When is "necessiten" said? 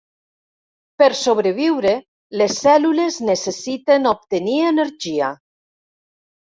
3.31-4.13